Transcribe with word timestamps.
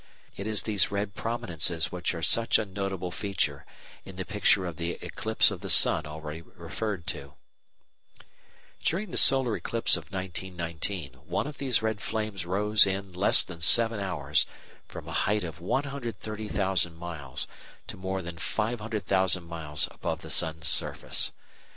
It 0.35 0.47
is 0.47 0.63
these 0.63 0.89
red 0.89 1.13
"prominences" 1.13 1.91
which 1.91 2.15
are 2.15 2.23
such 2.23 2.57
a 2.57 2.65
notable 2.65 3.11
feature 3.11 3.67
in 4.03 4.15
the 4.15 4.25
picture 4.25 4.65
of 4.65 4.77
the 4.77 4.93
eclipse 5.05 5.51
of 5.51 5.61
the 5.61 5.69
sun 5.69 6.07
already 6.07 6.41
referred 6.41 7.05
to. 7.09 7.35
During 8.81 9.11
the 9.11 9.17
solar 9.17 9.55
eclipse 9.55 9.97
of 9.97 10.11
1919 10.11 11.13
one 11.27 11.45
of 11.45 11.59
these 11.59 11.83
red 11.83 12.01
flames 12.01 12.47
rose 12.47 12.87
in 12.87 13.13
less 13.13 13.43
than 13.43 13.61
seven 13.61 13.99
hours 13.99 14.47
from 14.87 15.07
a 15.07 15.11
height 15.11 15.43
of 15.43 15.61
130,000 15.61 16.95
miles 16.95 17.47
to 17.85 17.95
more 17.95 18.23
than 18.23 18.39
500,000 18.39 19.43
miles 19.43 19.87
above 19.91 20.23
the 20.23 20.31
sun's 20.31 20.67
surface. 20.67 21.31